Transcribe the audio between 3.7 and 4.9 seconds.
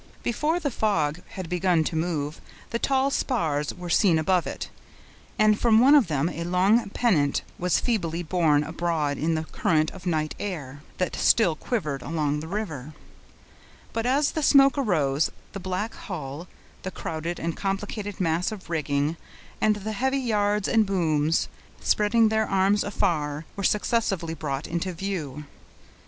were seen above it,